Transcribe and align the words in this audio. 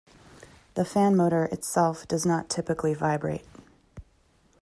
The 0.73 0.83
fan 0.83 1.15
motor 1.15 1.45
itself 1.51 2.07
does 2.07 2.25
not 2.25 2.49
typically 2.49 2.95
vibrate. 2.95 3.45